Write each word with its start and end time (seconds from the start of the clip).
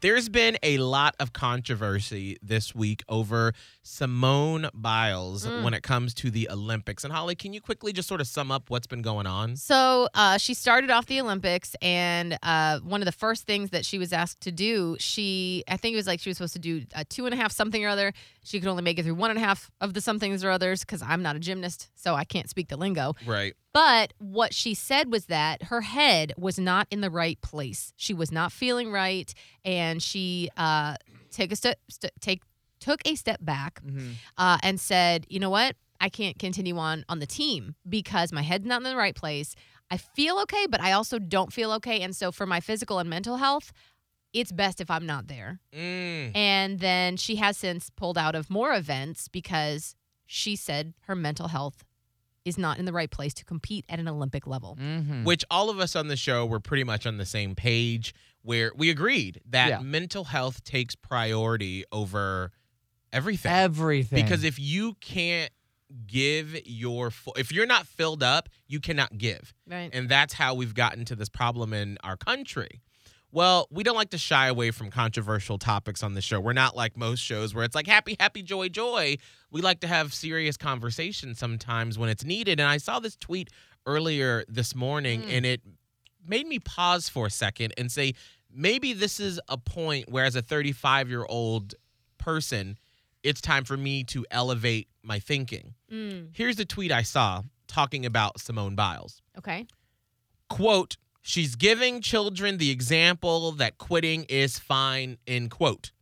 There's 0.00 0.30
been 0.30 0.56
a 0.62 0.78
lot 0.78 1.14
of 1.20 1.34
controversy 1.34 2.38
this 2.42 2.74
week 2.74 3.02
over 3.06 3.52
Simone 3.82 4.70
Biles 4.72 5.46
when 5.46 5.74
it 5.74 5.82
comes 5.82 6.14
to 6.14 6.30
the 6.30 6.48
Olympics. 6.50 7.04
And 7.04 7.12
Holly, 7.12 7.34
can 7.34 7.52
you 7.52 7.60
quickly 7.60 7.92
just 7.92 8.08
sort 8.08 8.22
of 8.22 8.26
sum 8.26 8.50
up 8.50 8.70
what's 8.70 8.86
been 8.86 9.02
going 9.02 9.26
on? 9.26 9.56
So 9.56 10.08
uh, 10.14 10.38
she 10.38 10.54
started 10.54 10.90
off 10.90 11.04
the 11.04 11.20
Olympics, 11.20 11.76
and 11.82 12.38
uh, 12.42 12.78
one 12.78 13.02
of 13.02 13.06
the 13.06 13.12
first 13.12 13.46
things 13.46 13.70
that 13.70 13.84
she 13.84 13.98
was 13.98 14.14
asked 14.14 14.40
to 14.42 14.52
do, 14.52 14.96
she 14.98 15.64
I 15.68 15.76
think 15.76 15.92
it 15.92 15.96
was 15.96 16.06
like 16.06 16.20
she 16.20 16.30
was 16.30 16.38
supposed 16.38 16.54
to 16.54 16.58
do 16.60 16.86
a 16.94 17.04
two 17.04 17.26
and 17.26 17.34
a 17.34 17.36
half 17.36 17.52
something 17.52 17.84
or 17.84 17.88
other. 17.88 18.14
She 18.42 18.58
could 18.58 18.68
only 18.70 18.82
make 18.82 18.98
it 18.98 19.02
through 19.02 19.16
one 19.16 19.30
and 19.30 19.38
a 19.38 19.42
half 19.42 19.70
of 19.82 19.92
the 19.92 20.00
somethings 20.00 20.42
or 20.42 20.50
others 20.50 20.80
because 20.80 21.02
I'm 21.02 21.22
not 21.22 21.36
a 21.36 21.38
gymnast, 21.38 21.90
so 21.94 22.14
I 22.14 22.24
can't 22.24 22.48
speak 22.48 22.68
the 22.68 22.78
lingo. 22.78 23.14
Right. 23.26 23.54
But 23.72 24.14
what 24.18 24.52
she 24.52 24.74
said 24.74 25.12
was 25.12 25.26
that 25.26 25.64
her 25.64 25.82
head 25.82 26.32
was 26.36 26.58
not 26.58 26.88
in 26.90 27.00
the 27.00 27.10
right 27.10 27.40
place. 27.40 27.92
She 27.96 28.12
was 28.12 28.32
not 28.32 28.52
feeling 28.52 28.90
right, 28.90 29.32
and 29.64 30.02
she 30.02 30.50
uh, 30.56 30.96
take 31.30 31.52
a 31.52 31.56
step, 31.56 31.78
st- 31.88 32.12
take 32.20 32.42
took 32.80 33.00
a 33.04 33.14
step 33.14 33.38
back 33.40 33.80
uh, 34.38 34.58
and 34.62 34.80
said, 34.80 35.26
"You 35.28 35.38
know 35.38 35.50
what? 35.50 35.76
I 36.00 36.08
can't 36.08 36.38
continue 36.38 36.78
on 36.78 37.04
on 37.08 37.20
the 37.20 37.26
team 37.26 37.76
because 37.88 38.32
my 38.32 38.42
head's 38.42 38.66
not 38.66 38.78
in 38.78 38.84
the 38.84 38.96
right 38.96 39.14
place. 39.14 39.54
I 39.90 39.98
feel 39.98 40.38
okay, 40.40 40.66
but 40.68 40.80
I 40.80 40.92
also 40.92 41.18
don't 41.18 41.52
feel 41.52 41.70
okay, 41.72 42.00
and 42.00 42.14
so 42.14 42.32
for 42.32 42.46
my 42.46 42.60
physical 42.60 42.98
and 42.98 43.08
mental 43.08 43.36
health." 43.36 43.72
It's 44.32 44.52
best 44.52 44.80
if 44.80 44.92
I'm 44.92 45.06
not 45.06 45.26
there. 45.26 45.58
Mm. 45.74 46.36
And 46.36 46.78
then 46.78 47.16
she 47.16 47.34
has 47.36 47.56
since 47.56 47.90
pulled 47.90 48.16
out 48.16 48.36
of 48.36 48.48
more 48.48 48.72
events 48.72 49.26
because 49.26 49.96
she 50.24 50.54
said 50.54 50.94
her 51.08 51.16
mental 51.16 51.48
health 51.48 51.82
is 52.44 52.56
not 52.56 52.78
in 52.78 52.84
the 52.84 52.92
right 52.92 53.10
place 53.10 53.34
to 53.34 53.44
compete 53.44 53.84
at 53.88 53.98
an 53.98 54.08
Olympic 54.08 54.46
level. 54.46 54.76
Mm-hmm. 54.80 55.24
Which 55.24 55.44
all 55.50 55.68
of 55.70 55.78
us 55.78 55.94
on 55.94 56.08
the 56.08 56.16
show 56.16 56.46
were 56.46 56.60
pretty 56.60 56.84
much 56.84 57.06
on 57.06 57.18
the 57.18 57.26
same 57.26 57.54
page 57.54 58.14
where 58.42 58.72
we 58.74 58.88
agreed 58.90 59.40
that 59.50 59.68
Yeah. 59.68 59.78
mental 59.80 60.24
health 60.24 60.64
takes 60.64 60.94
priority 60.94 61.84
over 61.92 62.52
everything. 63.12 63.52
Everything. 63.52 64.22
Because 64.22 64.44
if 64.44 64.58
you 64.58 64.94
can't 65.00 65.52
give 66.06 66.56
your 66.66 67.10
full, 67.10 67.34
if 67.36 67.52
you're 67.52 67.66
not 67.66 67.86
filled 67.86 68.22
up, 68.22 68.48
you 68.68 68.80
cannot 68.80 69.18
give. 69.18 69.52
Right. 69.66 69.90
And 69.92 70.08
that's 70.08 70.32
how 70.34 70.54
we've 70.54 70.74
gotten 70.74 71.04
to 71.06 71.16
this 71.16 71.28
problem 71.28 71.72
in 71.72 71.98
our 72.02 72.16
country. 72.16 72.80
Well, 73.32 73.68
we 73.70 73.84
don't 73.84 73.94
like 73.94 74.10
to 74.10 74.18
shy 74.18 74.48
away 74.48 74.72
from 74.72 74.90
controversial 74.90 75.56
topics 75.56 76.02
on 76.02 76.14
the 76.14 76.20
show. 76.20 76.40
We're 76.40 76.52
not 76.52 76.74
like 76.74 76.96
most 76.96 77.20
shows 77.20 77.54
where 77.54 77.64
it's 77.64 77.74
like 77.74 77.86
happy, 77.86 78.16
happy, 78.18 78.42
joy, 78.42 78.68
joy. 78.68 79.18
We 79.50 79.60
like 79.60 79.80
to 79.80 79.86
have 79.86 80.12
serious 80.12 80.56
conversations 80.56 81.38
sometimes 81.38 81.96
when 81.96 82.08
it's 82.08 82.24
needed. 82.24 82.58
And 82.58 82.68
I 82.68 82.78
saw 82.78 82.98
this 82.98 83.16
tweet 83.16 83.50
earlier 83.86 84.44
this 84.48 84.74
morning 84.74 85.24
and 85.30 85.46
it 85.46 85.60
made 86.26 86.46
me 86.46 86.58
pause 86.58 87.08
for 87.08 87.26
a 87.26 87.30
second 87.30 87.72
and 87.78 87.90
say, 87.90 88.14
maybe 88.52 88.92
this 88.92 89.20
is 89.20 89.40
a 89.48 89.56
point 89.56 90.10
where, 90.10 90.24
as 90.24 90.34
a 90.36 90.42
35 90.42 91.08
year 91.08 91.24
old 91.28 91.74
person, 92.18 92.78
it's 93.22 93.40
time 93.40 93.64
for 93.64 93.76
me 93.76 94.02
to 94.04 94.26
elevate 94.30 94.88
my 95.02 95.18
thinking. 95.18 95.74
Mm, 95.92 96.30
Here's 96.32 96.56
the 96.56 96.64
tweet 96.64 96.90
I 96.90 97.02
saw 97.02 97.42
talking 97.68 98.04
about 98.04 98.40
Simone 98.40 98.74
Biles 98.74 99.22
okay. 99.38 99.66
quote 100.48 100.96
she's 101.22 101.56
giving 101.56 102.00
children 102.00 102.58
the 102.58 102.70
example 102.70 103.52
that 103.52 103.78
quitting 103.78 104.24
is 104.24 104.58
fine 104.58 105.18
end 105.26 105.50
quote. 105.50 105.92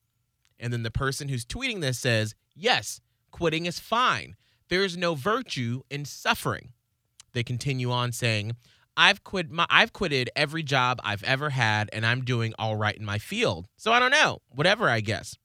And 0.61 0.73
then 0.73 0.83
the 0.83 0.91
person 0.91 1.29
who's 1.29 1.45
tweeting 1.45 1.81
this 1.81 1.99
says 1.99 2.35
yes 2.55 3.01
quitting 3.31 3.67
is 3.67 3.79
fine. 3.79 4.37
There 4.69 4.85
is 4.85 4.97
no 4.97 5.15
virtue 5.15 5.83
in 5.91 6.05
suffering. 6.05 6.73
They 7.33 7.43
continue 7.43 7.91
on 7.91 8.13
saying 8.13 8.57
i've 8.97 9.23
quit 9.23 9.49
my 9.49 9.65
i've 9.71 9.93
quitted 9.93 10.29
every 10.35 10.63
job 10.65 11.01
i've 11.05 11.23
ever 11.23 11.51
had 11.51 11.89
and 11.93 12.05
i'm 12.05 12.25
doing 12.25 12.53
all 12.59 12.77
right 12.77 12.97
in 12.97 13.05
my 13.05 13.19
field. 13.19 13.69
So 13.77 13.93
i 13.93 13.99
don't 13.99 14.11
know. 14.11 14.39
Whatever 14.51 14.89
i 14.89 15.01
guess. 15.01 15.37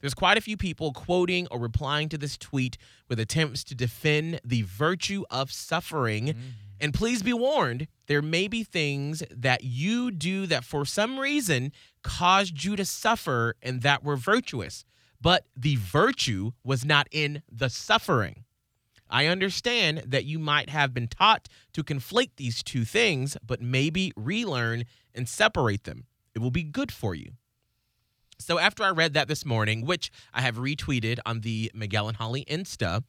There's 0.00 0.14
quite 0.14 0.38
a 0.38 0.40
few 0.40 0.56
people 0.56 0.92
quoting 0.92 1.46
or 1.50 1.58
replying 1.58 2.08
to 2.10 2.18
this 2.18 2.38
tweet 2.38 2.78
with 3.08 3.20
attempts 3.20 3.64
to 3.64 3.74
defend 3.74 4.40
the 4.44 4.62
virtue 4.62 5.24
of 5.30 5.52
suffering. 5.52 6.28
Mm-hmm. 6.28 6.40
And 6.80 6.94
please 6.94 7.22
be 7.22 7.34
warned, 7.34 7.88
there 8.06 8.22
may 8.22 8.48
be 8.48 8.64
things 8.64 9.22
that 9.30 9.62
you 9.62 10.10
do 10.10 10.46
that 10.46 10.64
for 10.64 10.86
some 10.86 11.18
reason 11.18 11.72
caused 12.02 12.64
you 12.64 12.74
to 12.76 12.86
suffer 12.86 13.54
and 13.62 13.82
that 13.82 14.02
were 14.02 14.16
virtuous. 14.16 14.84
But 15.20 15.44
the 15.54 15.76
virtue 15.76 16.52
was 16.64 16.84
not 16.84 17.06
in 17.12 17.42
the 17.52 17.68
suffering. 17.68 18.44
I 19.10 19.26
understand 19.26 20.04
that 20.06 20.24
you 20.24 20.38
might 20.38 20.70
have 20.70 20.94
been 20.94 21.08
taught 21.08 21.48
to 21.74 21.84
conflate 21.84 22.30
these 22.36 22.62
two 22.62 22.84
things, 22.84 23.36
but 23.44 23.60
maybe 23.60 24.12
relearn 24.16 24.84
and 25.14 25.28
separate 25.28 25.84
them. 25.84 26.06
It 26.34 26.38
will 26.38 26.52
be 26.52 26.62
good 26.62 26.92
for 26.92 27.14
you. 27.14 27.32
So 28.38 28.58
after 28.58 28.82
I 28.84 28.90
read 28.90 29.12
that 29.14 29.28
this 29.28 29.44
morning, 29.44 29.84
which 29.84 30.10
I 30.32 30.40
have 30.40 30.56
retweeted 30.56 31.18
on 31.26 31.40
the 31.40 31.70
Miguel 31.74 32.08
and 32.08 32.16
Holly 32.16 32.46
Insta, 32.48 33.02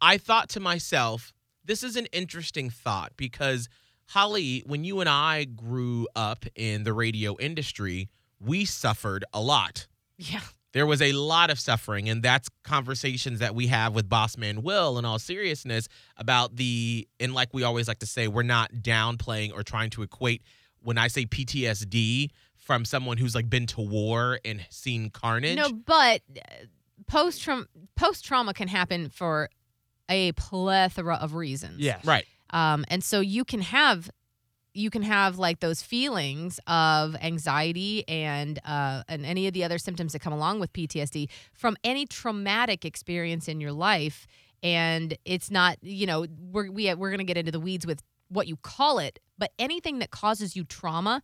I 0.00 0.18
thought 0.18 0.48
to 0.50 0.60
myself, 0.60 1.32
this 1.66 1.82
is 1.82 1.96
an 1.96 2.06
interesting 2.06 2.70
thought 2.70 3.12
because 3.16 3.68
Holly, 4.08 4.62
when 4.66 4.84
you 4.84 5.00
and 5.00 5.08
I 5.08 5.44
grew 5.44 6.06
up 6.14 6.44
in 6.54 6.84
the 6.84 6.92
radio 6.92 7.36
industry, 7.38 8.08
we 8.40 8.64
suffered 8.64 9.24
a 9.32 9.40
lot. 9.40 9.86
Yeah. 10.16 10.40
There 10.72 10.86
was 10.86 11.00
a 11.00 11.12
lot 11.12 11.50
of 11.50 11.58
suffering, 11.58 12.08
and 12.08 12.22
that's 12.22 12.48
conversations 12.62 13.38
that 13.38 13.54
we 13.54 13.68
have 13.68 13.94
with 13.94 14.08
Boss 14.08 14.36
Man 14.36 14.62
Will 14.62 14.98
in 14.98 15.04
all 15.04 15.18
seriousness 15.18 15.88
about 16.18 16.56
the, 16.56 17.08
and 17.18 17.32
like 17.32 17.54
we 17.54 17.62
always 17.62 17.88
like 17.88 18.00
to 18.00 18.06
say, 18.06 18.28
we're 18.28 18.42
not 18.42 18.72
downplaying 18.74 19.54
or 19.54 19.62
trying 19.62 19.90
to 19.90 20.02
equate 20.02 20.42
when 20.80 20.98
I 20.98 21.08
say 21.08 21.24
PTSD 21.24 22.30
from 22.56 22.84
someone 22.84 23.16
who's 23.16 23.34
like 23.34 23.48
been 23.48 23.66
to 23.68 23.80
war 23.80 24.38
and 24.44 24.64
seen 24.68 25.08
carnage. 25.08 25.56
No, 25.56 25.72
but 25.72 26.20
uh, 26.36 26.66
post 27.06 27.42
trauma 27.42 27.66
post 27.94 28.24
trauma 28.24 28.52
can 28.52 28.68
happen 28.68 29.08
for 29.08 29.48
a 30.08 30.32
plethora 30.32 31.16
of 31.16 31.34
reasons. 31.34 31.78
yes. 31.80 32.04
Right. 32.04 32.26
Um, 32.50 32.84
and 32.88 33.02
so 33.02 33.20
you 33.20 33.44
can 33.44 33.60
have 33.60 34.10
you 34.72 34.90
can 34.90 35.02
have 35.02 35.38
like 35.38 35.60
those 35.60 35.80
feelings 35.80 36.60
of 36.66 37.16
anxiety 37.22 38.06
and 38.08 38.60
uh, 38.64 39.02
and 39.08 39.24
any 39.24 39.46
of 39.46 39.54
the 39.54 39.64
other 39.64 39.78
symptoms 39.78 40.12
that 40.12 40.20
come 40.20 40.32
along 40.32 40.60
with 40.60 40.72
PTSD 40.72 41.28
from 41.54 41.76
any 41.82 42.06
traumatic 42.06 42.84
experience 42.84 43.48
in 43.48 43.60
your 43.60 43.72
life. 43.72 44.26
And 44.62 45.16
it's 45.24 45.50
not, 45.50 45.78
you 45.82 46.06
know, 46.06 46.26
we're 46.50 46.70
we, 46.70 46.92
we're 46.94 47.10
going 47.10 47.18
to 47.18 47.24
get 47.24 47.38
into 47.38 47.52
the 47.52 47.60
weeds 47.60 47.86
with 47.86 48.02
what 48.28 48.46
you 48.48 48.56
call 48.56 48.98
it, 48.98 49.18
but 49.38 49.50
anything 49.58 49.98
that 50.00 50.10
causes 50.10 50.56
you 50.56 50.64
trauma 50.64 51.22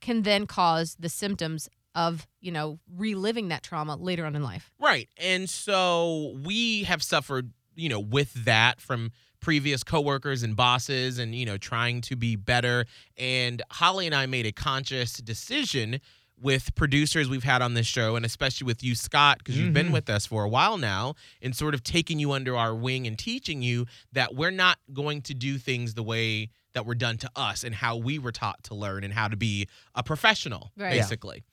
can 0.00 0.22
then 0.22 0.46
cause 0.46 0.96
the 0.98 1.08
symptoms 1.08 1.68
of, 1.94 2.26
you 2.40 2.50
know, 2.50 2.78
reliving 2.96 3.48
that 3.48 3.62
trauma 3.62 3.96
later 3.96 4.24
on 4.24 4.34
in 4.34 4.42
life. 4.42 4.70
Right. 4.80 5.08
And 5.16 5.48
so 5.48 6.36
we 6.44 6.84
have 6.84 7.02
suffered, 7.02 7.52
you 7.74 7.88
know, 7.88 8.00
with 8.00 8.32
that 8.44 8.80
from 8.80 9.12
previous 9.40 9.82
coworkers 9.82 10.42
and 10.42 10.54
bosses 10.54 11.18
and, 11.18 11.34
you 11.34 11.46
know, 11.46 11.56
trying 11.56 12.00
to 12.02 12.16
be 12.16 12.36
better. 12.36 12.84
And 13.16 13.62
Holly 13.70 14.06
and 14.06 14.14
I 14.14 14.26
made 14.26 14.46
a 14.46 14.52
conscious 14.52 15.14
decision 15.14 16.00
with 16.40 16.74
producers 16.74 17.28
we've 17.28 17.44
had 17.44 17.60
on 17.62 17.74
this 17.74 17.86
show 17.86 18.16
and 18.16 18.24
especially 18.24 18.64
with 18.64 18.82
you 18.82 18.94
Scott 18.94 19.38
because 19.38 19.58
you've 19.58 19.74
been 19.74 19.86
mm-hmm. 19.86 19.92
with 19.92 20.08
us 20.08 20.24
for 20.24 20.42
a 20.42 20.48
while 20.48 20.78
now 20.78 21.14
and 21.42 21.54
sort 21.54 21.74
of 21.74 21.82
taking 21.82 22.18
you 22.18 22.32
under 22.32 22.56
our 22.56 22.74
wing 22.74 23.06
and 23.06 23.18
teaching 23.18 23.60
you 23.60 23.84
that 24.12 24.34
we're 24.34 24.50
not 24.50 24.78
going 24.92 25.20
to 25.22 25.34
do 25.34 25.58
things 25.58 25.94
the 25.94 26.02
way 26.02 26.48
that 26.72 26.86
were 26.86 26.94
done 26.94 27.18
to 27.18 27.30
us 27.36 27.62
and 27.62 27.74
how 27.74 27.96
we 27.96 28.18
were 28.18 28.32
taught 28.32 28.62
to 28.62 28.74
learn 28.74 29.04
and 29.04 29.12
how 29.12 29.28
to 29.28 29.36
be 29.36 29.68
a 29.94 30.02
professional 30.02 30.70
Right. 30.76 30.94
Yeah. 30.94 31.02
basically. 31.02 31.44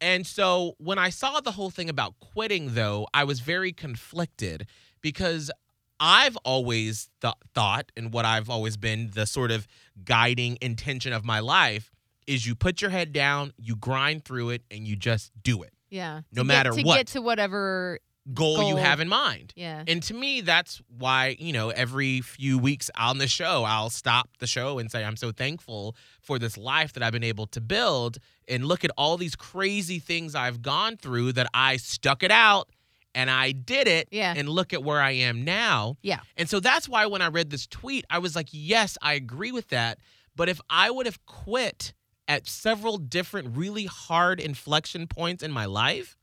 And 0.00 0.26
so 0.26 0.74
when 0.78 0.98
I 0.98 1.10
saw 1.10 1.40
the 1.40 1.52
whole 1.52 1.70
thing 1.70 1.90
about 1.90 2.14
quitting, 2.20 2.74
though, 2.74 3.06
I 3.12 3.24
was 3.24 3.40
very 3.40 3.72
conflicted 3.72 4.66
because 5.02 5.50
I've 5.98 6.36
always 6.44 7.08
th- 7.20 7.34
thought, 7.54 7.92
and 7.96 8.12
what 8.12 8.24
I've 8.24 8.48
always 8.48 8.76
been 8.76 9.10
the 9.14 9.26
sort 9.26 9.50
of 9.50 9.66
guiding 10.04 10.56
intention 10.60 11.12
of 11.12 11.24
my 11.24 11.40
life 11.40 11.90
is 12.26 12.46
you 12.46 12.54
put 12.54 12.80
your 12.80 12.90
head 12.90 13.12
down, 13.12 13.52
you 13.58 13.76
grind 13.76 14.24
through 14.24 14.50
it, 14.50 14.62
and 14.70 14.86
you 14.86 14.96
just 14.96 15.30
do 15.42 15.62
it. 15.62 15.72
Yeah. 15.90 16.22
No 16.32 16.42
To 16.42 16.44
matter 16.44 16.70
get, 16.70 16.80
to 16.80 16.86
what. 16.86 16.96
get 16.96 17.06
to 17.08 17.20
whatever 17.20 17.98
goal, 18.32 18.68
you 18.68 18.76
have 18.76 19.00
in 19.00 19.08
mind. 19.08 19.52
Yeah. 19.56 19.82
And 19.88 20.02
to 20.04 20.14
me, 20.14 20.40
that's 20.40 20.80
why, 20.96 21.36
you 21.38 21.52
know, 21.52 21.70
every 21.70 22.20
few 22.20 22.58
weeks 22.58 22.88
on 22.96 23.18
the 23.18 23.26
show, 23.26 23.64
I'll 23.64 23.90
stop 23.90 24.30
the 24.38 24.46
show 24.46 24.78
and 24.78 24.90
say, 24.90 25.04
I'm 25.04 25.16
so 25.16 25.32
thankful 25.32 25.96
for 26.22 26.38
this 26.38 26.56
life 26.56 26.92
that 26.92 27.02
I've 27.02 27.12
been 27.12 27.24
able 27.24 27.46
to 27.48 27.60
build. 27.60 28.18
And 28.48 28.64
look 28.66 28.84
at 28.84 28.90
all 28.96 29.16
these 29.16 29.34
crazy 29.34 29.98
things 29.98 30.34
I've 30.34 30.62
gone 30.62 30.96
through 30.96 31.32
that 31.32 31.48
I 31.52 31.76
stuck 31.76 32.22
it 32.22 32.30
out 32.30 32.68
and 33.14 33.30
I 33.30 33.52
did 33.52 33.88
it. 33.88 34.08
Yeah. 34.10 34.34
And 34.36 34.48
look 34.48 34.72
at 34.72 34.82
where 34.82 35.00
I 35.00 35.10
am 35.12 35.44
now. 35.44 35.96
Yeah. 36.02 36.20
And 36.36 36.48
so 36.48 36.60
that's 36.60 36.88
why 36.88 37.06
when 37.06 37.22
I 37.22 37.28
read 37.28 37.50
this 37.50 37.66
tweet, 37.66 38.04
I 38.10 38.18
was 38.18 38.36
like, 38.36 38.48
yes, 38.52 38.96
I 39.02 39.14
agree 39.14 39.52
with 39.52 39.68
that. 39.68 39.98
But 40.36 40.48
if 40.48 40.60
I 40.70 40.90
would 40.90 41.06
have 41.06 41.24
quit 41.26 41.92
at 42.28 42.46
several 42.46 42.96
different 42.98 43.56
really 43.56 43.86
hard 43.86 44.38
inflection 44.40 45.06
points 45.08 45.42
in 45.42 45.50
my 45.50 45.64
life, 45.66 46.16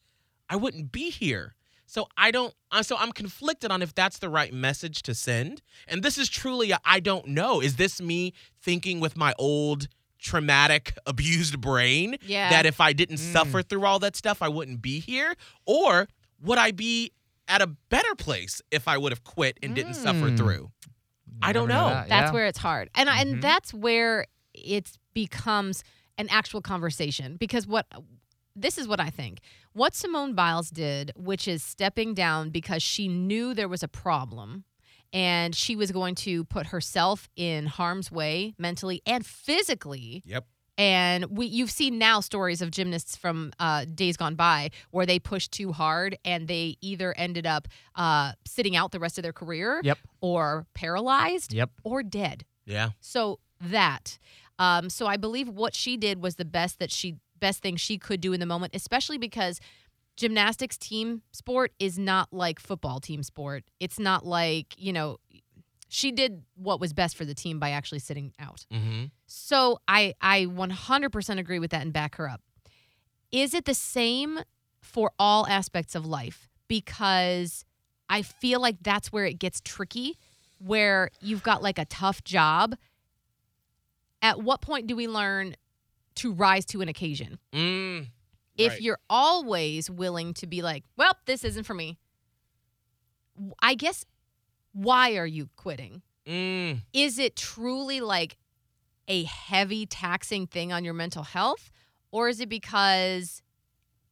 I 0.50 0.56
wouldn't 0.56 0.92
be 0.92 1.10
here. 1.10 1.56
So 1.86 2.08
I 2.18 2.32
don't 2.32 2.54
uh, 2.72 2.84
so 2.84 2.98
I'm 2.98 3.12
conflicted 3.14 3.72
on 3.72 3.82
if 3.82 3.94
that's 3.96 4.20
the 4.20 4.30
right 4.30 4.54
message 4.54 5.02
to 5.04 5.14
send. 5.14 5.62
And 5.88 6.04
this 6.04 6.18
is 6.18 6.28
truly 6.30 6.72
a 6.72 6.80
I 6.86 7.00
don't 7.00 7.28
know. 7.28 7.62
Is 7.62 7.76
this 7.78 8.02
me 8.02 8.34
thinking 8.62 9.00
with 9.00 9.16
my 9.18 9.34
old 9.38 9.88
traumatic 10.20 10.98
abused 11.06 11.62
brain 11.62 12.18
Yeah. 12.26 12.50
that 12.50 12.66
if 12.66 12.82
I 12.82 12.92
didn't 12.94 13.18
suffer 13.18 13.62
through 13.62 13.86
all 13.86 14.00
that 14.00 14.16
stuff 14.16 14.42
I 14.42 14.50
wouldn't 14.50 14.82
be 14.82 15.00
here 15.00 15.34
or 15.66 16.08
would 16.42 16.58
I 16.58 16.72
be 16.72 17.12
at 17.48 17.62
a 17.62 17.68
better 17.68 18.16
place 18.16 18.62
if 18.72 18.88
I 18.88 18.98
would 18.98 19.12
have 19.12 19.24
quit 19.24 19.58
and 19.64 19.74
didn't 19.76 19.94
suffer 19.96 20.30
Mm. 20.30 20.38
through? 20.38 20.72
I 21.42 21.54
don't 21.54 21.68
Never 21.68 21.80
know. 21.82 21.90
that, 21.90 22.10
That's 22.10 22.30
yeah. 22.30 22.34
where 22.34 22.46
it's 22.48 22.58
hard. 22.58 22.90
And 22.96 23.10
I, 23.10 23.18
Mhm. 23.18 23.22
and 23.34 23.44
that's 23.44 23.74
where 23.74 24.26
it 24.54 24.98
becomes 25.14 25.84
an 26.18 26.28
actual 26.30 26.62
conversation 26.62 27.38
because 27.38 27.68
what 27.68 27.86
this 28.56 28.80
is 28.80 28.88
what 28.88 29.00
I 29.00 29.12
think. 29.12 29.40
What 29.74 29.94
Simone 29.94 30.34
Biles 30.34 30.72
did, 30.72 31.12
which 31.16 31.48
is 31.48 31.62
stepping 31.62 32.16
down 32.16 32.50
because 32.50 32.82
she 32.82 33.08
knew 33.08 33.54
there 33.54 33.68
was 33.68 33.84
a 33.84 33.88
problem 33.88 34.64
and 35.14 35.56
she 35.56 35.76
was 35.76 35.92
going 35.92 36.16
to 36.16 36.44
put 36.46 36.68
herself 36.68 37.30
in 37.36 37.68
harm's 37.68 38.12
way 38.12 38.56
mentally 38.58 39.04
and 39.06 39.24
physically 39.24 40.24
Yep. 40.26 40.48
And 40.78 41.26
we 41.26 41.46
you've 41.48 41.72
seen 41.72 41.98
now 41.98 42.20
stories 42.20 42.62
of 42.62 42.72
gymnasts 42.72 43.16
from 43.16 43.52
uh, 43.60 43.86
days 43.94 44.18
gone 44.18 44.36
by 44.36 44.70
where 44.92 45.06
they 45.06 45.20
pushed 45.20 45.52
too 45.52 45.72
hard 45.72 46.18
and 46.24 46.48
they 46.48 46.78
either 46.82 47.14
ended 47.18 47.46
up 47.48 47.68
uh, 47.96 48.34
sitting 48.46 48.76
out 48.76 48.92
the 48.92 49.00
rest 49.00 49.18
of 49.18 49.24
their 49.24 49.34
career 49.34 49.82
Yep. 49.84 49.98
or 50.22 50.66
paralyzed 50.74 51.54
Yep. 51.54 51.72
or 51.84 52.04
dead. 52.04 52.46
Yeah. 52.66 52.90
So 53.00 53.40
that. 53.62 54.20
Um, 54.60 54.90
so 54.90 55.06
I 55.08 55.18
believe 55.18 55.48
what 55.50 55.76
she 55.76 55.98
did 55.98 56.22
was 56.22 56.36
the 56.36 56.46
best 56.46 56.80
that 56.80 56.92
she 56.92 57.16
best 57.40 57.62
thing 57.62 57.76
she 57.76 57.98
could 57.98 58.20
do 58.22 58.34
in 58.34 58.40
the 58.40 58.46
moment, 58.48 58.74
especially 58.76 59.18
because 59.20 59.60
gymnastics 60.16 60.78
team 60.78 61.22
sport 61.32 61.72
is 61.80 62.00
not 62.00 62.34
like 62.34 62.60
football 62.60 63.00
team 63.00 63.22
sport. 63.22 63.64
It's 63.80 64.00
not 64.00 64.26
like, 64.26 64.74
you 64.78 64.92
know, 64.92 65.18
she 65.90 66.12
did 66.12 66.44
what 66.56 66.80
was 66.80 66.94
best 66.94 67.16
for 67.16 67.26
the 67.26 67.34
team 67.34 67.60
by 67.60 67.70
actually 67.72 68.00
sitting 68.00 68.34
out. 68.40 68.66
Mm-hmm. 68.74 69.06
So 69.26 69.80
I 69.88 70.14
I 70.22 70.46
100% 70.46 71.40
agree 71.40 71.60
with 71.60 71.72
that 71.72 71.82
and 71.82 71.94
back 71.94 72.16
her 72.16 72.30
up. 72.30 72.42
Is 73.32 73.54
it 73.54 73.66
the 73.66 73.74
same 73.74 74.40
for 74.82 75.12
all 75.20 75.48
aspects 75.48 75.96
of 75.96 76.06
life? 76.06 76.48
Because 76.68 77.66
I 78.10 78.22
feel 78.22 78.62
like 78.62 78.78
that's 78.82 79.12
where 79.12 79.26
it 79.26 79.40
gets 79.40 79.62
tricky, 79.62 80.18
where 80.60 81.10
you've 81.22 81.44
got 81.44 81.62
like 81.62 81.78
a 81.78 81.86
tough 81.86 82.24
job. 82.24 82.76
At 84.22 84.42
what 84.42 84.62
point 84.62 84.88
do 84.88 84.96
we 84.96 85.08
learn 85.08 85.56
to 86.16 86.34
rise 86.34 86.66
to 86.68 86.82
an 86.82 86.90
occasion? 86.90 87.38
Mm. 87.54 88.08
If 88.58 88.74
Right. 88.74 88.82
you're 88.82 89.00
always 89.10 89.90
willing 89.90 90.34
to 90.36 90.48
be 90.48 90.62
like, 90.64 90.84
well, 90.98 91.14
this 91.26 91.44
isn't 91.44 91.66
for 91.66 91.76
me, 91.76 92.00
I 93.62 93.76
guess, 93.76 94.04
why 94.78 95.18
are 95.18 95.26
you 95.26 95.50
quitting? 95.56 96.04
Mm. 96.28 96.82
is 96.92 97.20
it 97.20 97.38
truly 97.38 98.02
like 98.02 98.36
a 99.08 99.24
heavy 99.24 99.86
taxing 99.86 100.46
thing 100.46 100.74
on 100.74 100.84
your 100.84 100.94
mental 100.94 101.24
health 101.24 101.72
or 102.12 102.28
is 102.28 102.42
it 102.42 102.50
because 102.50 103.42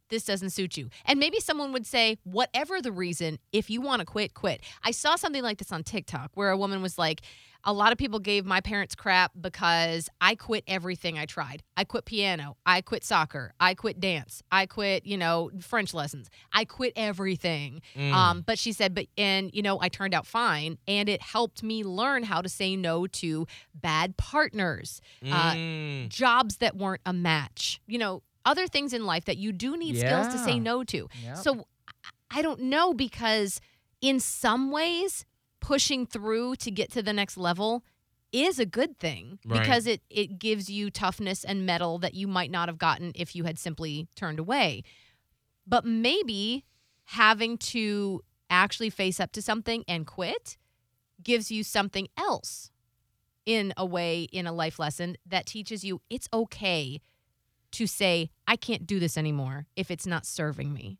this 0.10 0.24
doesn't 0.25 0.52
suit 0.52 0.78
you 0.78 0.90
and 1.06 1.19
maybe 1.19 1.40
someone 1.40 1.72
would 1.72 1.86
say 1.86 2.18
whatever 2.24 2.81
the 2.81 2.92
reason 2.92 3.40
if 3.52 3.69
you 3.69 3.81
want 3.81 4.00
to 4.00 4.06
quit 4.06 4.34
quit 4.34 4.62
i 4.84 4.92
saw 4.92 5.16
something 5.16 5.44
like 5.44 5.57
this 5.57 5.72
on 5.72 5.84
tiktok 5.84 6.31
where 6.36 6.50
a 6.52 6.57
woman 6.57 6.81
was 6.81 6.98
like 6.98 7.22
a 7.68 7.74
lot 7.74 7.92
of 7.92 7.98
people 7.98 8.19
gave 8.19 8.46
my 8.46 8.62
parents 8.62 8.94
crap 8.94 9.31
because 9.40 10.07
i 10.22 10.36
quit 10.36 10.63
everything 10.68 11.18
i 11.18 11.25
tried 11.25 11.63
i 11.75 11.84
quit 11.84 12.06
piano 12.06 12.56
i 12.66 12.80
quit 12.81 13.04
soccer 13.04 13.52
i 13.60 13.74
quit 13.74 14.00
dance 14.00 14.44
i 14.52 14.66
quit 14.68 15.06
you 15.06 15.18
know 15.18 15.50
french 15.60 15.94
lessons 15.94 16.30
i 16.54 16.63
quit 16.66 16.94
everything 16.96 17.81
Mm. 17.96 18.12
um, 18.13 18.42
but 18.42 18.60
she 18.60 18.72
said, 18.74 18.94
but 18.94 19.06
and 19.18 19.50
you 19.54 19.62
know, 19.62 19.80
I 19.81 19.88
turned 19.90 20.13
out 20.13 20.28
fine, 20.28 20.78
and 20.88 21.08
it 21.08 21.22
helped 21.22 21.63
me 21.63 21.84
learn 21.84 22.24
how 22.24 22.42
to 22.42 22.50
say 22.50 22.75
no 22.75 23.08
to 23.08 23.48
bad 23.74 24.18
partners, 24.18 25.01
uh, 25.25 25.54
Mm. 25.54 26.10
jobs 26.10 26.58
that 26.58 26.75
weren't 26.75 27.01
a 27.06 27.13
match. 27.13 27.80
You 27.88 27.98
know, 28.00 28.24
other 28.45 28.68
things 28.68 28.94
in 28.94 29.06
life 29.06 29.25
that 29.25 29.38
you 29.38 29.51
do 29.51 29.75
need 29.77 29.97
skills 29.97 30.27
to 30.30 30.38
say 30.38 30.59
no 30.59 30.83
to. 30.86 31.07
Yep. 31.24 31.38
So 31.38 31.68
I- 31.88 32.39
I 32.39 32.42
don't 32.42 32.62
know 32.62 32.94
because 32.94 33.59
in 34.01 34.19
some 34.19 34.71
ways, 34.71 35.25
pushing 35.62 36.06
through 36.06 36.56
to 36.57 36.69
get 36.71 36.92
to 36.92 37.01
the 37.01 37.13
next 37.13 37.38
level 37.38 37.83
is 38.31 38.59
a 38.59 38.65
good 38.65 39.00
thing 39.00 39.39
Right. 39.45 39.62
because 39.62 39.88
it 39.88 40.01
it 40.09 40.38
gives 40.39 40.69
you 40.69 40.92
toughness 40.92 41.44
and 41.45 41.65
mettle 41.65 41.97
that 42.00 42.13
you 42.13 42.27
might 42.27 42.51
not 42.51 42.68
have 42.69 42.77
gotten 42.77 43.12
if 43.15 43.36
you 43.36 43.45
had 43.45 43.57
simply 43.57 44.07
turned 44.15 44.39
away. 44.39 44.83
But 45.65 45.86
maybe 45.86 46.65
having 47.06 47.57
to 47.57 48.21
actually 48.50 48.89
face 48.89 49.19
up 49.19 49.31
to 49.31 49.41
something 49.41 49.83
and 49.88 50.06
quit 50.06 50.57
gives 51.24 51.50
you 51.51 51.63
something 51.63 52.07
else 52.18 52.69
in 53.45 53.74
a 53.77 53.86
way 53.86 54.24
in 54.24 54.45
a 54.48 54.51
life 54.51 54.77
lesson 54.80 55.15
that 55.25 55.45
teaches 55.45 55.83
you 55.83 56.01
it's 56.09 56.27
okay 56.33 57.00
to 57.75 57.88
say 57.88 58.30
I 58.48 58.56
can't 58.56 58.86
do 58.86 59.00
this 59.00 59.18
anymore 59.18 59.68
if 59.75 59.92
it's 59.92 60.06
not 60.06 60.25
serving 60.25 60.74
me. 60.74 60.98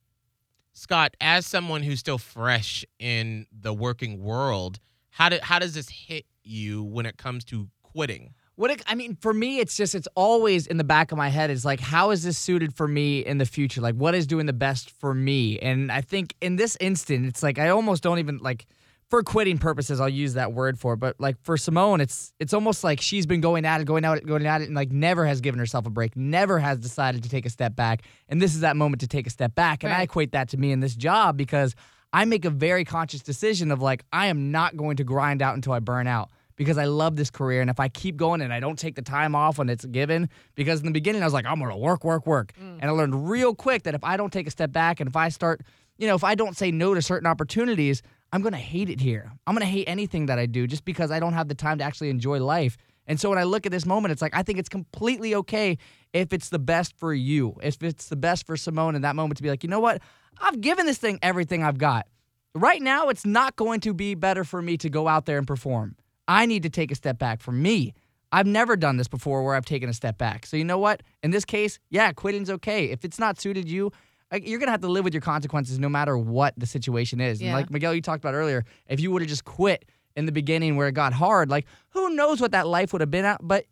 Scott, 0.74 1.16
as 1.22 1.46
someone 1.46 1.84
who's 1.84 2.00
still 2.00 2.18
fresh 2.18 2.84
in 3.00 3.46
the 3.52 3.74
working 3.74 4.22
world, 4.22 4.80
how 5.10 5.30
do, 5.30 5.40
how 5.42 5.58
does 5.58 5.74
this 5.74 5.88
hit 5.88 6.26
you 6.44 6.84
when 6.84 7.06
it 7.06 7.18
comes 7.18 7.46
to 7.46 7.70
quitting? 7.82 8.34
What 8.56 8.72
it, 8.72 8.82
I 8.86 8.96
mean, 8.96 9.16
for 9.16 9.34
me, 9.34 9.60
it's 9.60 9.78
just 9.78 9.96
it's 9.96 10.08
always 10.16 10.68
in 10.68 10.78
the 10.78 10.84
back 10.84 11.12
of 11.14 11.18
my 11.18 11.30
head. 11.30 11.50
Is 11.50 11.64
like, 11.64 11.80
how 11.80 12.12
is 12.12 12.24
this 12.24 12.38
suited 12.38 12.74
for 12.74 12.88
me 12.88 13.20
in 13.20 13.38
the 13.38 13.46
future? 13.46 13.80
Like, 13.82 13.96
what 13.96 14.16
is 14.16 14.28
doing 14.28 14.46
the 14.46 14.54
best 14.54 14.92
for 14.92 15.14
me? 15.14 15.60
And 15.60 15.92
I 15.92 16.02
think 16.02 16.36
in 16.42 16.58
this 16.58 16.78
instant, 16.80 17.26
it's 17.26 17.44
like 17.44 17.58
I 17.58 17.70
almost 17.70 18.04
don't 18.04 18.20
even 18.20 18.38
like 18.38 18.66
for 19.10 19.24
quitting 19.24 19.58
purposes. 19.58 20.02
I'll 20.02 20.10
use 20.10 20.34
that 20.34 20.54
word 20.54 20.80
for, 20.80 20.94
it, 20.94 20.98
but 20.98 21.16
like 21.20 21.38
for 21.44 21.58
Simone, 21.58 22.02
it's 22.02 22.34
it's 22.40 22.54
almost 22.54 22.84
like 22.84 23.02
she's 23.02 23.26
been 23.26 23.42
going 23.42 23.66
at 23.66 23.82
it, 23.82 23.86
going 23.86 24.06
at 24.06 24.18
it, 24.18 24.26
going 24.26 24.46
at 24.46 24.62
it, 24.62 24.66
and 24.66 24.76
like 24.76 24.92
never 24.92 25.26
has 25.26 25.42
given 25.42 25.60
herself 25.60 25.86
a 25.86 25.90
break, 25.90 26.16
never 26.16 26.60
has 26.60 26.80
decided 26.80 27.24
to 27.24 27.30
take 27.30 27.46
a 27.46 27.50
step 27.50 27.76
back. 27.76 28.04
And 28.28 28.42
this 28.42 28.56
is 28.56 28.62
that 28.62 28.76
moment 28.76 29.02
to 29.02 29.08
take 29.08 29.28
a 29.28 29.30
step 29.30 29.56
back. 29.56 29.84
And 29.84 29.94
I 29.94 30.02
equate 30.02 30.32
that 30.32 30.50
to 30.50 30.58
me 30.58 30.72
in 30.72 30.80
this 30.80 30.96
job 30.96 31.38
because 31.38 31.76
I 32.14 32.26
make 32.26 32.46
a 32.46 32.50
very 32.50 32.86
conscious 32.86 33.22
decision 33.22 33.72
of 33.72 33.82
like 33.82 34.06
I 34.12 34.28
am 34.28 34.52
not 34.52 34.76
going 34.78 34.98
to 34.98 35.04
grind 35.04 35.42
out 35.42 35.56
until 35.56 35.74
I 35.74 35.80
burn 35.80 36.08
out 36.08 36.30
because 36.56 36.78
I 36.78 36.86
love 36.86 37.16
this 37.16 37.30
career. 37.30 37.62
And 37.62 37.70
if 37.70 37.80
I 37.80 37.90
keep 37.90 38.16
going 38.18 38.42
and 38.42 38.54
I 38.54 38.60
don't 38.60 38.80
take 38.80 38.96
the 38.96 39.02
time 39.02 39.36
off 39.36 39.58
when 39.58 39.70
it's 39.70 39.86
given, 39.86 40.30
because 40.56 40.80
in 40.80 40.86
the 40.86 40.92
beginning 40.92 41.22
I 41.22 41.26
was 41.26 41.34
like, 41.34 41.46
I'm 41.46 41.60
gonna 41.60 41.78
work, 41.78 42.04
work, 42.04 42.26
work. 42.26 42.54
Mm. 42.54 42.80
And 42.82 42.86
I 42.86 42.90
learned 42.90 43.30
real 43.30 43.54
quick 43.54 43.84
that 43.84 43.96
if 43.96 44.04
I 44.04 44.18
don't 44.18 44.32
take 44.32 44.48
a 44.48 44.52
step 44.52 44.72
back 44.72 45.00
and 45.00 45.10
if 45.10 45.16
I 45.16 45.30
start, 45.30 45.62
you 45.98 46.08
know, 46.08 46.16
if 46.16 46.24
I 46.24 46.36
don't 46.36 46.58
say 46.58 46.72
no 46.72 46.94
to 46.94 47.02
certain 47.02 47.28
opportunities, 47.28 48.02
I'm 48.32 48.42
gonna 48.42 48.58
hate 48.58 48.90
it 48.90 49.00
here. 49.00 49.32
I'm 49.48 49.56
gonna 49.56 49.66
hate 49.66 49.88
anything 49.88 50.26
that 50.28 50.40
I 50.40 50.46
do 50.46 50.68
just 50.68 50.86
because 50.86 51.12
I 51.12 51.20
don't 51.20 51.34
have 51.34 51.48
the 51.48 51.56
time 51.56 51.78
to 51.78 51.84
actually 51.84 52.10
enjoy 52.10 52.40
life. 52.40 52.78
And 53.08 53.20
so 53.20 53.30
when 53.30 53.38
I 53.38 53.44
look 53.44 53.66
at 53.66 53.72
this 53.72 53.86
moment, 53.86 54.12
it's 54.12 54.22
like 54.22 54.36
I 54.36 54.44
think 54.44 54.60
it's 54.60 54.70
completely 54.70 55.36
okay 55.36 55.78
if 56.14 56.34
it's 56.34 56.50
the 56.50 56.60
best 56.60 56.98
for 56.98 57.14
you, 57.14 57.56
if 57.62 57.82
it's 57.84 58.10
the 58.10 58.16
best 58.16 58.46
for 58.46 58.58
Simone 58.58 58.96
in 58.96 59.04
that 59.04 59.16
moment 59.16 59.38
to 59.38 59.44
be 59.44 59.50
like, 59.50 59.64
you 59.64 59.70
know 59.70 59.80
what? 59.80 60.02
I've 60.42 60.60
given 60.62 60.86
this 60.86 60.98
thing 60.98 61.20
everything 61.22 61.64
I've 61.64 61.78
got. 61.78 62.08
Right 62.54 62.82
now, 62.82 63.10
it's 63.10 63.26
not 63.26 63.58
going 63.58 63.82
to 63.82 63.94
be 63.94 64.16
better 64.16 64.44
for 64.44 64.62
me 64.62 64.78
to 64.78 64.90
go 64.90 65.08
out 65.08 65.26
there 65.26 65.38
and 65.38 65.46
perform. 65.46 65.98
I 66.28 66.46
need 66.46 66.64
to 66.64 66.70
take 66.70 66.92
a 66.92 66.96
step 66.96 67.20
back 67.20 67.42
for 67.42 67.52
me. 67.52 67.94
I've 68.32 68.48
never 68.48 68.76
done 68.76 68.98
this 68.98 69.08
before 69.08 69.44
where 69.44 69.56
I've 69.56 69.66
taken 69.66 69.90
a 69.90 69.94
step 69.94 70.18
back. 70.18 70.46
So, 70.46 70.58
you 70.58 70.64
know 70.64 70.80
what? 70.80 71.04
In 71.22 71.32
this 71.32 71.46
case, 71.46 71.80
yeah, 71.90 72.12
quitting's 72.14 72.50
okay. 72.50 72.86
If 72.86 73.06
it's 73.06 73.20
not 73.20 73.40
suited 73.40 73.70
you, 73.70 73.92
you're 74.32 74.60
going 74.60 74.68
to 74.68 74.72
have 74.72 74.82
to 74.82 74.88
live 74.88 75.04
with 75.04 75.14
your 75.14 75.22
consequences 75.22 75.80
no 75.80 75.90
matter 75.90 76.18
what 76.18 76.54
the 76.58 76.66
situation 76.66 77.22
is. 77.22 77.42
And 77.42 77.52
like 77.52 77.70
Miguel, 77.70 77.94
you 77.94 78.02
talked 78.02 78.24
about 78.24 78.34
earlier, 78.34 78.66
if 78.88 79.00
you 79.00 79.12
would 79.12 79.22
have 79.22 79.30
just 79.30 79.46
quit 79.46 79.86
in 80.16 80.26
the 80.26 80.32
beginning 80.32 80.76
where 80.76 80.88
it 80.88 80.94
got 80.94 81.14
hard, 81.14 81.50
like, 81.50 81.66
who 81.90 82.10
knows 82.16 82.42
what 82.42 82.52
that 82.52 82.68
life 82.68 82.92
would 82.94 83.02
have 83.02 83.12
been 83.12 83.26
at? 83.26 83.40
But 83.42 83.66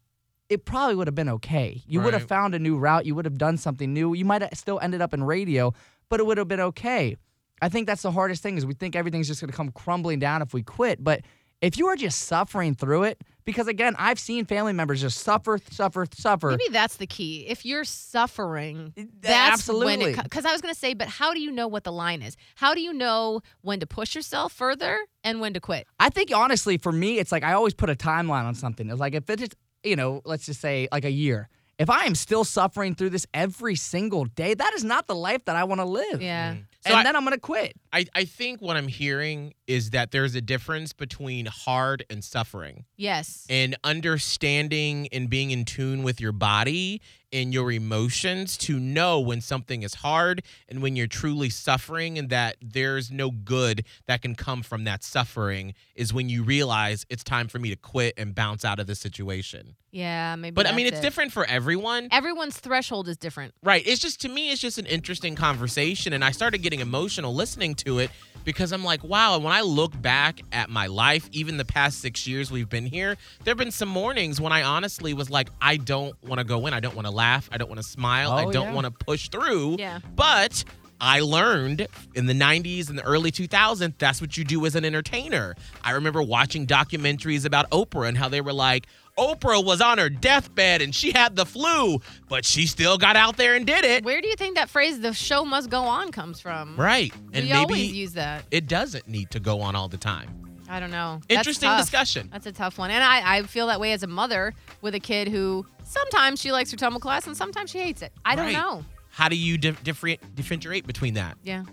it 0.49 0.65
probably 0.65 0.95
would 0.95 1.07
have 1.07 1.15
been 1.15 1.29
okay. 1.29 1.81
You 1.87 2.01
would 2.01 2.13
have 2.13 2.27
found 2.27 2.53
a 2.53 2.59
new 2.59 2.77
route. 2.77 3.05
You 3.05 3.15
would 3.15 3.25
have 3.25 3.37
done 3.37 3.57
something 3.57 3.91
new. 3.93 4.13
You 4.13 4.25
might 4.25 4.41
have 4.41 4.51
still 4.53 4.79
ended 4.81 5.01
up 5.01 5.13
in 5.13 5.23
radio, 5.23 5.73
but 6.09 6.19
it 6.19 6.25
would 6.25 6.37
have 6.37 6.47
been 6.47 6.59
okay. 6.59 7.15
I 7.61 7.69
think 7.69 7.87
that's 7.87 8.01
the 8.01 8.11
hardest 8.11 8.43
thing 8.43 8.57
is 8.57 8.65
we 8.65 8.73
think 8.73 8.95
everything's 8.95 9.27
just 9.27 9.41
going 9.41 9.49
to 9.49 9.55
come 9.55 9.71
crumbling 9.71 10.19
down 10.19 10.41
if 10.41 10.53
we 10.53 10.61
quit. 10.61 11.03
But 11.03 11.21
if 11.61 11.77
you 11.77 11.87
are 11.87 11.95
just 11.95 12.23
suffering 12.23 12.75
through 12.75 13.03
it 13.03 13.21
because 13.45 13.67
again, 13.67 13.95
I've 13.97 14.19
seen 14.19 14.45
family 14.45 14.73
members 14.73 15.01
just 15.01 15.19
suffer, 15.19 15.59
suffer, 15.71 16.05
suffer. 16.13 16.49
Maybe 16.49 16.69
that's 16.71 16.97
the 16.97 17.07
key. 17.07 17.45
If 17.47 17.65
you're 17.65 17.83
suffering, 17.83 18.93
that's 19.21 19.53
absolutely. 19.53 19.85
when 19.97 20.01
it. 20.01 20.23
Because 20.23 20.45
I 20.45 20.51
was 20.51 20.61
going 20.61 20.73
to 20.73 20.79
say, 20.79 20.93
but 20.93 21.07
how 21.07 21.33
do 21.33 21.41
you 21.41 21.51
know 21.51 21.67
what 21.67 21.83
the 21.83 21.91
line 21.91 22.21
is? 22.21 22.37
How 22.55 22.73
do 22.73 22.81
you 22.81 22.93
know 22.93 23.41
when 23.61 23.79
to 23.79 23.87
push 23.87 24.15
yourself 24.15 24.53
further 24.53 24.97
and 25.23 25.39
when 25.41 25.53
to 25.53 25.59
quit? 25.59 25.87
I 25.99 26.09
think 26.09 26.31
honestly, 26.33 26.77
for 26.77 26.91
me, 26.91 27.19
it's 27.19 27.31
like 27.31 27.43
I 27.43 27.53
always 27.53 27.73
put 27.73 27.89
a 27.89 27.95
timeline 27.95 28.45
on 28.45 28.55
something. 28.55 28.89
It's 28.89 28.99
like 28.99 29.15
if 29.15 29.29
it's 29.29 29.55
you 29.83 29.95
know, 29.95 30.21
let's 30.25 30.45
just 30.45 30.61
say 30.61 30.87
like 30.91 31.05
a 31.05 31.11
year. 31.11 31.49
If 31.79 31.89
I 31.89 32.05
am 32.05 32.15
still 32.15 32.43
suffering 32.43 32.93
through 32.95 33.09
this 33.09 33.25
every 33.33 33.75
single 33.75 34.25
day, 34.25 34.53
that 34.53 34.73
is 34.73 34.83
not 34.83 35.07
the 35.07 35.15
life 35.15 35.43
that 35.45 35.55
I 35.55 35.63
want 35.63 35.81
to 35.81 35.85
live. 35.85 36.21
Yeah. 36.21 36.53
Mm. 36.53 36.65
So 36.85 36.91
and 36.91 36.99
I- 36.99 37.03
then 37.03 37.15
I'm 37.15 37.23
gonna 37.23 37.37
quit. 37.39 37.75
I, 37.93 38.05
I 38.15 38.25
think 38.25 38.59
what 38.59 38.75
I'm 38.75 38.87
hearing 38.87 39.53
is 39.67 39.91
that 39.91 40.11
there's 40.11 40.33
a 40.35 40.41
difference 40.41 40.91
between 40.93 41.45
hard 41.45 42.03
and 42.09 42.23
suffering. 42.23 42.85
Yes. 42.97 43.45
and 43.49 43.75
understanding 43.83 45.07
and 45.11 45.29
being 45.29 45.51
in 45.51 45.65
tune 45.65 46.03
with 46.03 46.19
your 46.21 46.31
body 46.31 47.01
and 47.33 47.53
your 47.53 47.71
emotions 47.71 48.55
to 48.57 48.79
know 48.79 49.19
when 49.19 49.41
something 49.41 49.81
is 49.83 49.95
hard 49.95 50.43
and 50.69 50.81
when 50.81 50.95
you're 50.95 51.07
truly 51.07 51.49
suffering 51.49 52.17
and 52.17 52.29
that 52.29 52.55
there's 52.61 53.11
no 53.11 53.31
good 53.31 53.83
that 54.05 54.21
can 54.21 54.35
come 54.35 54.61
from 54.61 54.83
that 54.85 55.03
suffering 55.03 55.73
is 55.95 56.13
when 56.13 56.29
you 56.29 56.43
realize 56.43 57.05
it's 57.09 57.23
time 57.23 57.47
for 57.47 57.59
me 57.59 57.69
to 57.69 57.75
quit 57.75 58.13
and 58.17 58.35
bounce 58.35 58.63
out 58.63 58.79
of 58.79 58.87
the 58.87 58.95
situation. 58.95 59.75
Yeah. 59.91 60.35
Maybe. 60.35 60.53
But 60.53 60.67
I 60.67 60.75
mean, 60.75 60.85
it's 60.85 60.99
it. 60.99 61.01
different 61.01 61.31
for 61.31 61.45
everyone. 61.45 62.07
Everyone's 62.11 62.57
threshold 62.59 63.07
is 63.07 63.17
different. 63.17 63.53
Right. 63.63 63.85
It's 63.85 64.01
just 64.01 64.21
to 64.21 64.29
me, 64.29 64.51
it's 64.51 64.61
just 64.61 64.77
an 64.77 64.85
interesting 64.85 65.35
conversation. 65.35 66.13
And 66.13 66.23
I 66.23 66.31
started 66.31 66.59
getting 66.59 66.79
emotional 66.79 67.33
listening 67.33 67.75
to 67.75 67.82
it 67.99 68.09
because 68.43 68.71
I'm 68.73 68.83
like, 68.83 69.03
wow. 69.03 69.37
When 69.39 69.53
I 69.53 69.61
look 69.61 69.99
back 70.01 70.41
at 70.51 70.69
my 70.69 70.87
life, 70.87 71.29
even 71.31 71.57
the 71.57 71.65
past 71.65 71.99
six 71.99 72.27
years 72.27 72.51
we've 72.51 72.69
been 72.69 72.85
here, 72.85 73.15
there 73.43 73.51
have 73.51 73.57
been 73.57 73.71
some 73.71 73.89
mornings 73.89 74.41
when 74.41 74.51
I 74.51 74.63
honestly 74.63 75.13
was 75.13 75.29
like, 75.29 75.49
I 75.61 75.77
don't 75.77 76.21
want 76.23 76.39
to 76.39 76.43
go 76.43 76.65
in. 76.67 76.73
I 76.73 76.79
don't 76.79 76.95
want 76.95 77.07
to 77.07 77.13
laugh. 77.13 77.49
I 77.51 77.57
don't 77.57 77.69
want 77.69 77.81
to 77.81 77.87
smile. 77.87 78.31
I 78.31 78.45
Oh, 78.45 78.51
don't 78.51 78.67
yeah. 78.67 78.73
want 78.73 78.85
to 78.85 78.91
push 79.05 79.29
through. 79.29 79.77
Yeah. 79.79 79.99
But 80.15 80.63
I 80.99 81.19
learned 81.21 81.87
in 82.15 82.25
the 82.27 82.33
90s 82.33 82.89
and 82.89 82.97
the 82.97 83.03
early 83.03 83.31
2000s, 83.31 83.93
that's 83.97 84.21
what 84.21 84.37
you 84.37 84.43
do 84.45 84.65
as 84.65 84.75
an 84.75 84.85
entertainer. 84.85 85.55
I 85.83 85.91
remember 85.91 86.21
watching 86.21 86.65
documentaries 86.67 87.45
about 87.45 87.69
Oprah 87.71 88.07
and 88.07 88.17
how 88.17 88.29
they 88.29 88.41
were 88.41 88.53
like, 88.53 88.87
Oprah 89.17 89.63
was 89.63 89.79
on 89.81 89.97
her 89.99 90.09
deathbed 90.09 90.81
and 90.81 90.93
she 90.95 91.11
had 91.11 91.35
the 91.35 91.45
flu, 91.45 91.99
but 92.29 92.45
she 92.45 92.65
still 92.65 92.97
got 92.97 93.15
out 93.15 93.37
there 93.37 93.53
and 93.55 93.65
did 93.65 93.85
it. 93.85 94.03
Where 94.03 94.21
do 94.21 94.27
you 94.27 94.35
think 94.35 94.55
that 94.55 94.69
phrase 94.69 94.99
"the 95.01 95.13
show 95.13 95.45
must 95.45 95.69
go 95.69 95.83
on" 95.83 96.11
comes 96.11 96.39
from? 96.39 96.75
Right. 96.75 97.13
And 97.31 97.45
we 97.45 97.51
maybe 97.51 97.53
always 97.53 97.91
use 97.93 98.13
that. 98.13 98.43
it 98.49 98.67
doesn't 98.67 99.07
need 99.07 99.29
to 99.31 99.39
go 99.39 99.61
on 99.61 99.75
all 99.75 99.87
the 99.87 99.97
time. 99.97 100.39
I 100.67 100.79
don't 100.79 100.89
know. 100.91 101.21
Interesting 101.29 101.67
tough. 101.69 101.81
discussion. 101.81 102.29
That's 102.31 102.47
a 102.47 102.51
tough 102.51 102.79
one. 102.79 102.89
And 102.89 103.03
I, 103.03 103.37
I 103.37 103.43
feel 103.43 103.67
that 103.67 103.79
way 103.79 103.91
as 103.91 104.01
a 104.01 104.07
mother 104.07 104.55
with 104.81 104.95
a 104.95 104.99
kid 104.99 105.27
who 105.27 105.67
sometimes 105.83 106.41
she 106.41 106.51
likes 106.51 106.71
her 106.71 106.77
tumble 106.77 106.99
class 107.01 107.27
and 107.27 107.37
sometimes 107.37 107.69
she 107.69 107.79
hates 107.79 108.01
it. 108.01 108.11
I 108.25 108.35
don't 108.35 108.45
Right. 108.45 108.53
know. 108.53 108.83
How 109.09 109.29
do 109.29 109.35
you 109.35 109.59
dif- 109.59 109.83
different, 109.83 110.33
differentiate 110.35 110.87
between 110.87 111.13
that? 111.13 111.37
Yeah. 111.43 111.65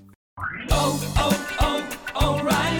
Oh, 0.70 1.12
oh, 1.16 1.98
oh, 2.14 2.38
O'Reilly. 2.40 2.79